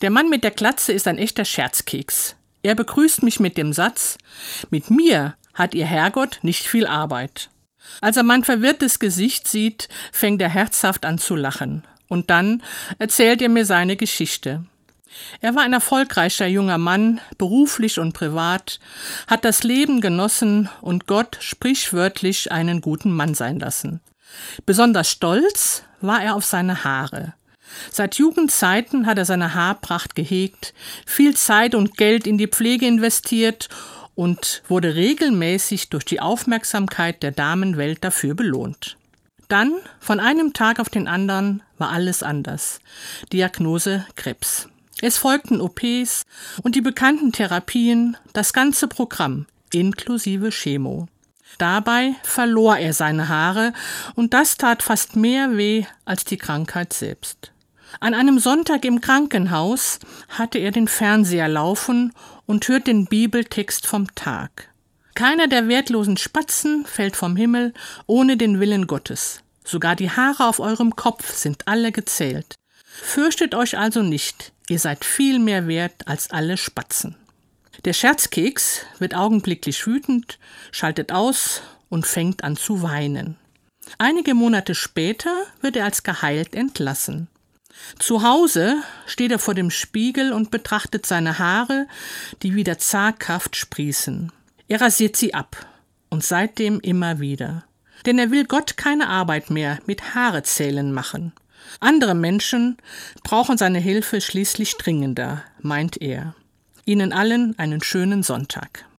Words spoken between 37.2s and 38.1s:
der Damenwelt